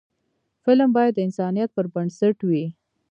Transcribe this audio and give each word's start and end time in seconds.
فلم 0.63 0.89
باید 0.95 1.13
د 1.15 1.19
انسانیت 1.27 1.69
پر 1.75 1.85
بنسټ 1.93 2.37
وي 2.49 2.65